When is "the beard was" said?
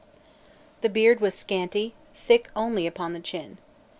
0.81-1.35